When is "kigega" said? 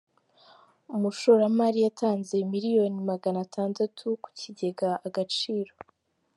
4.39-4.89